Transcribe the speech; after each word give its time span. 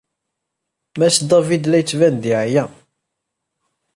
Mass 0.97 1.17
David 1.29 1.63
la 1.67 1.77
yettban-d 1.79 2.23
yeɛya. 2.29 2.63